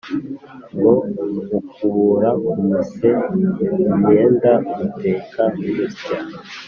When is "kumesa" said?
2.53-3.11